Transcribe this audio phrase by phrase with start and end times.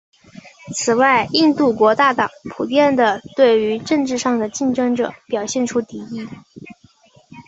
[0.73, 6.27] 此外印度国大党普遍地对于政治上的竞争者表现出敌意。